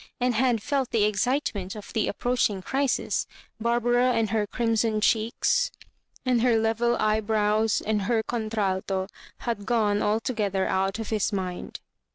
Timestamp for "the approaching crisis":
1.93-3.27